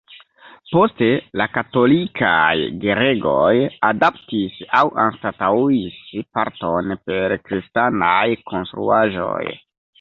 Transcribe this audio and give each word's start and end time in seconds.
Poste, 0.75 1.09
la 1.41 1.45
Katolikaj 1.57 2.53
Gereĝoj 2.85 3.53
adaptis 3.91 4.57
aŭ 4.81 4.83
anstataŭis 5.05 6.01
parton 6.41 6.99
per 7.11 7.39
kristanaj 7.47 8.27
konstruaĵoj. 8.53 9.43